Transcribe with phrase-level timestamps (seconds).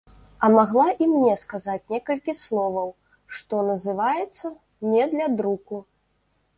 [0.45, 2.89] А магла і мне сказаць некалькі словаў,
[3.39, 4.45] што называецца,
[4.91, 5.75] не для друку.